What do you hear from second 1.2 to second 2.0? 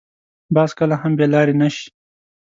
لارې نه شي